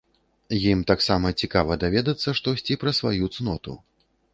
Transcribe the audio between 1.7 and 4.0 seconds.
даведацца штосьці пра сваю цноту.